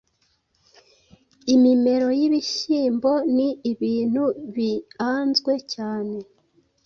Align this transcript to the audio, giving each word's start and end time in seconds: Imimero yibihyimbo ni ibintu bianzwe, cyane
Imimero 1.53 2.07
yibihyimbo 2.19 3.11
ni 3.35 3.49
ibintu 3.71 4.23
bianzwe, 4.55 5.53
cyane 5.73 6.17